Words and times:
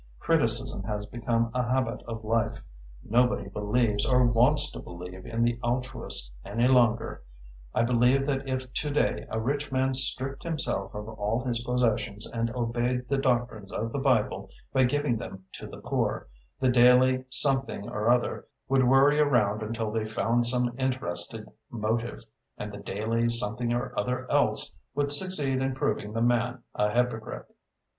Criticism 0.19 0.81
has 0.85 1.05
become 1.05 1.51
a 1.53 1.61
habit 1.61 2.01
of 2.07 2.23
life. 2.23 2.59
Nobody 3.07 3.47
believes 3.49 4.03
or 4.03 4.25
wants 4.25 4.71
to 4.71 4.79
believe 4.79 5.27
in 5.27 5.43
the 5.43 5.59
altruist 5.63 6.33
any 6.43 6.67
longer. 6.67 7.21
I 7.75 7.83
believe 7.83 8.25
that 8.25 8.47
if 8.49 8.73
to 8.73 8.89
day 8.89 9.27
a 9.29 9.39
rich 9.39 9.71
man 9.71 9.93
stripped 9.93 10.41
himself 10.41 10.95
of 10.95 11.07
all 11.07 11.43
his 11.43 11.63
possessions 11.63 12.25
and 12.25 12.49
obeyed 12.55 13.09
the 13.09 13.19
doctrines 13.19 13.71
of 13.71 13.93
the 13.93 13.99
Bible 13.99 14.49
by 14.73 14.85
giving 14.85 15.17
them 15.17 15.45
to 15.51 15.67
the 15.67 15.77
poor, 15.77 16.27
the 16.59 16.69
Daily 16.69 17.23
something 17.29 17.87
or 17.87 18.09
other 18.09 18.47
would 18.67 18.87
worry 18.87 19.19
around 19.19 19.61
until 19.61 19.91
they 19.91 20.03
found 20.05 20.47
some 20.47 20.73
interested 20.79 21.47
motive, 21.69 22.23
and 22.57 22.73
the 22.73 22.81
Daily 22.81 23.29
something 23.29 23.71
or 23.71 23.93
other 23.95 24.25
else 24.31 24.73
would 24.95 25.11
succeed 25.11 25.61
in 25.61 25.75
proving 25.75 26.11
the 26.11 26.23
man 26.23 26.63
a 26.73 26.89
hypocrite." 26.89 27.55